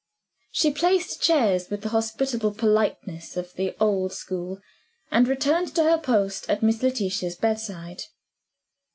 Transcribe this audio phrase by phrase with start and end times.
[0.49, 4.59] She placed chairs with the hospitable politeness of the old school
[5.11, 8.05] and returned to her post at Miss Letitia's bedside.